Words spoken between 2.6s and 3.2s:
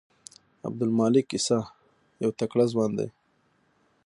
ځوان دی.